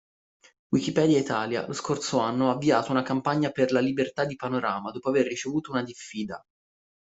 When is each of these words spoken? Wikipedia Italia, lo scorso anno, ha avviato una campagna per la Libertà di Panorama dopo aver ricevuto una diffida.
Wikipedia 0.73 1.19
Italia, 1.19 1.67
lo 1.67 1.73
scorso 1.73 2.17
anno, 2.21 2.49
ha 2.49 2.53
avviato 2.53 2.89
una 2.89 3.03
campagna 3.03 3.51
per 3.51 3.71
la 3.71 3.79
Libertà 3.81 4.25
di 4.25 4.35
Panorama 4.35 4.89
dopo 4.89 5.09
aver 5.09 5.27
ricevuto 5.27 5.69
una 5.69 5.83
diffida. 5.83 6.43